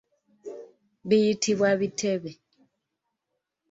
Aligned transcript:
Biyitibwa 1.07 1.69
bitebe. 1.81 2.31